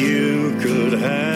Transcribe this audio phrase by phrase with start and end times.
[0.00, 1.29] you could have.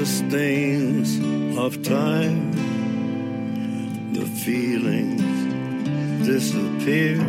[0.00, 1.10] the stains
[1.58, 2.38] of time.
[4.14, 5.22] The feelings
[6.26, 7.20] disappear.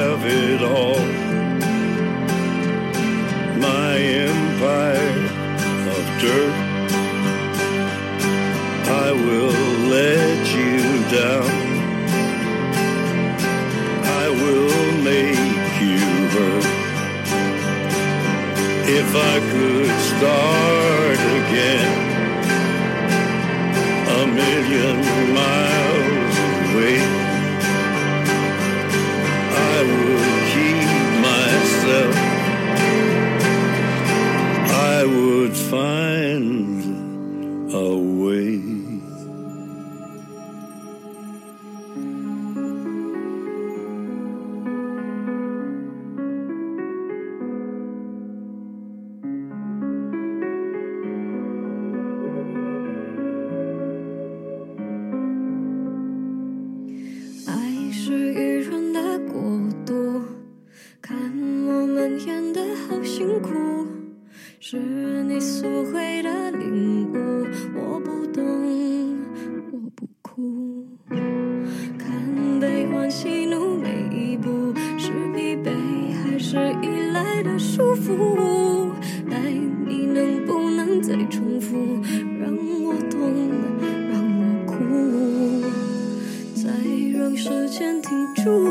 [88.02, 88.70] 停住，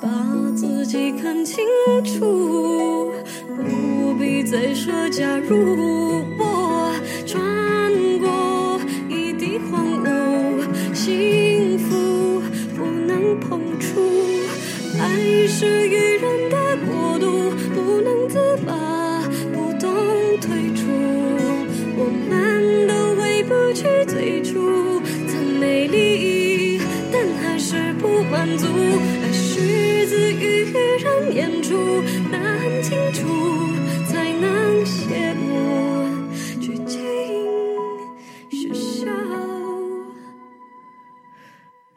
[0.00, 0.08] 把
[0.56, 1.64] 自己看清
[2.04, 3.12] 楚，
[3.56, 6.35] 不必再说假如。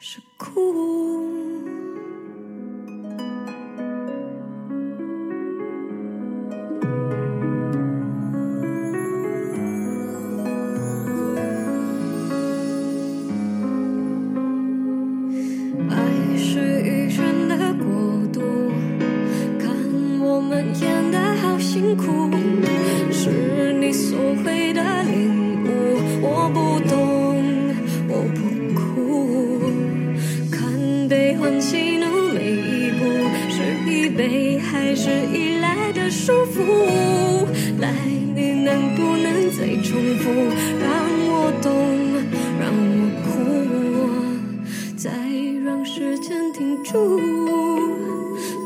[0.00, 1.39] 是哭。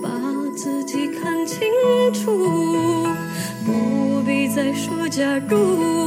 [0.02, 0.08] 把
[0.56, 1.60] 自己看清
[2.12, 3.04] 楚，
[3.66, 6.03] 不必再说假如。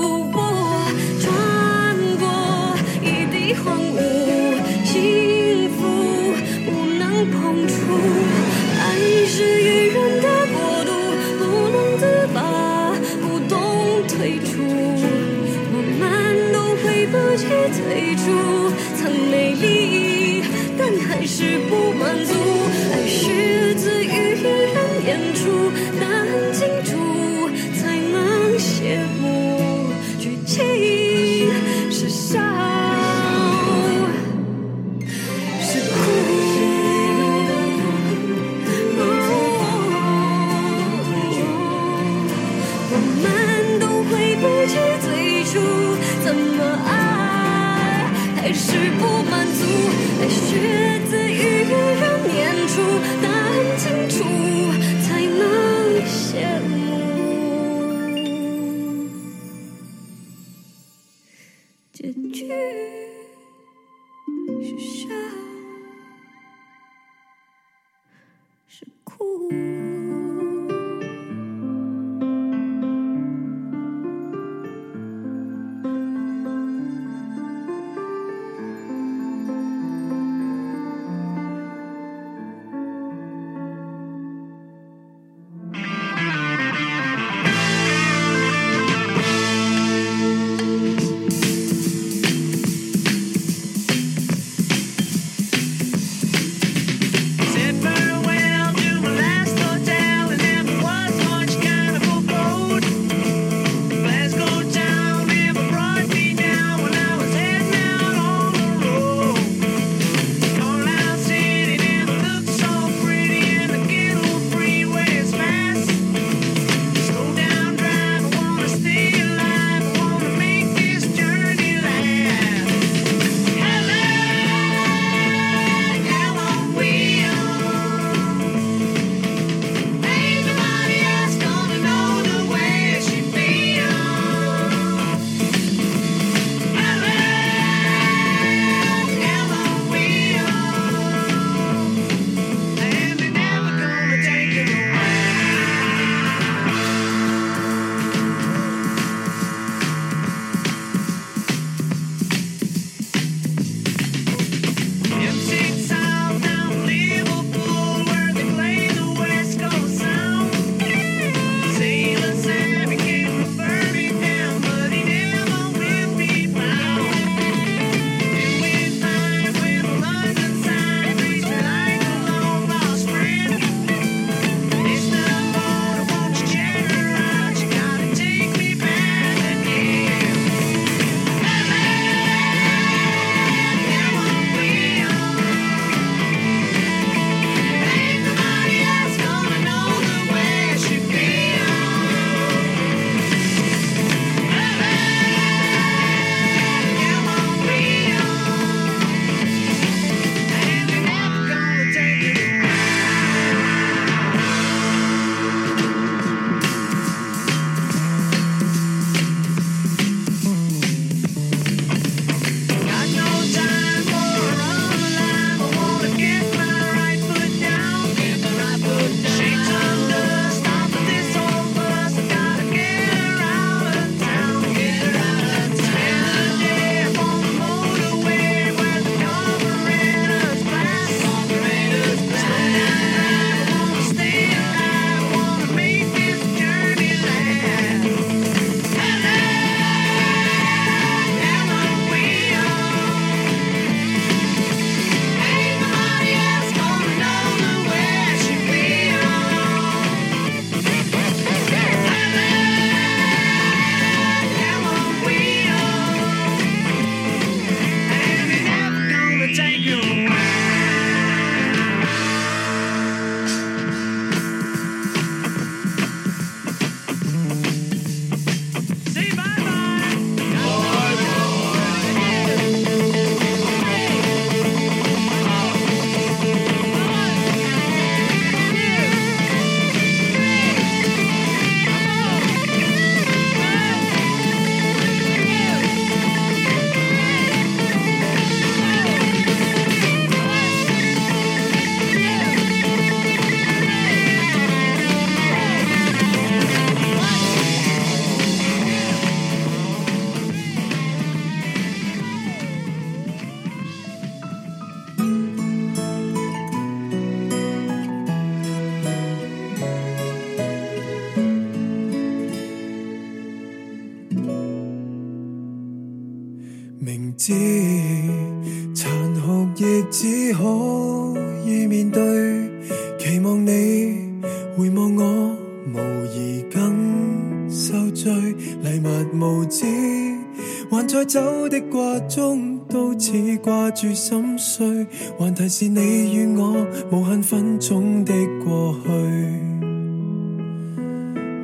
[333.68, 335.06] 挂住心碎，
[335.38, 338.32] 还提示你与我无限分钟的
[338.64, 339.10] 过去。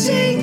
[0.07, 0.36] sing.